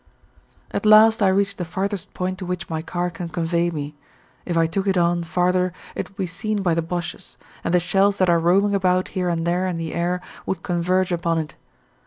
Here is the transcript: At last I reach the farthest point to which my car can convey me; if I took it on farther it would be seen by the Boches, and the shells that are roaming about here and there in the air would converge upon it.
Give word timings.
At 0.71 0.83
last 0.83 1.21
I 1.21 1.27
reach 1.27 1.57
the 1.57 1.63
farthest 1.63 2.15
point 2.15 2.39
to 2.39 2.45
which 2.47 2.71
my 2.71 2.81
car 2.81 3.11
can 3.11 3.29
convey 3.29 3.69
me; 3.69 3.95
if 4.47 4.57
I 4.57 4.65
took 4.65 4.87
it 4.87 4.97
on 4.97 5.23
farther 5.23 5.73
it 5.93 6.07
would 6.09 6.17
be 6.17 6.25
seen 6.25 6.63
by 6.63 6.73
the 6.73 6.81
Boches, 6.81 7.37
and 7.63 7.71
the 7.71 7.79
shells 7.79 8.17
that 8.17 8.27
are 8.27 8.39
roaming 8.39 8.73
about 8.73 9.09
here 9.09 9.29
and 9.29 9.45
there 9.45 9.67
in 9.67 9.77
the 9.77 9.93
air 9.93 10.19
would 10.47 10.63
converge 10.63 11.11
upon 11.11 11.37
it. 11.37 11.53